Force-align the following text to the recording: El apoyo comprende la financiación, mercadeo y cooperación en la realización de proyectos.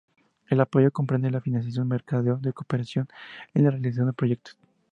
El 0.49 0.59
apoyo 0.61 0.89
comprende 0.91 1.29
la 1.29 1.41
financiación, 1.41 1.87
mercadeo 1.87 2.39
y 2.43 2.51
cooperación 2.53 3.07
en 3.53 3.65
la 3.65 3.69
realización 3.69 4.07
de 4.07 4.13
proyectos. 4.13 4.57